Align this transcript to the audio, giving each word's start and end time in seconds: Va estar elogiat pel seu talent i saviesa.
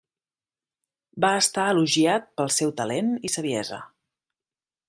Va 1.25 1.29
estar 1.41 1.67
elogiat 1.73 2.27
pel 2.39 2.51
seu 2.59 2.75
talent 2.83 3.15
i 3.31 3.35
saviesa. 3.37 3.83